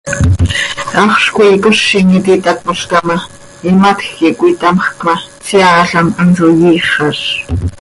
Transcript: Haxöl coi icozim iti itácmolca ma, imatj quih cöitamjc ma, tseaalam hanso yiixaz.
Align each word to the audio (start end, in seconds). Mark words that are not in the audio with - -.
Haxöl 0.93 1.29
coi 1.35 1.49
icozim 1.57 2.07
iti 2.17 2.31
itácmolca 2.39 2.97
ma, 3.07 3.17
imatj 3.69 4.05
quih 4.15 4.35
cöitamjc 4.39 4.97
ma, 5.05 5.15
tseaalam 5.45 6.07
hanso 6.17 6.45
yiixaz. 6.61 7.19